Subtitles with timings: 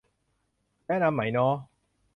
[0.87, 1.47] แนะนำไหมน้อ